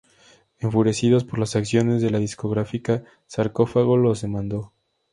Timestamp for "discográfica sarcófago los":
2.17-4.23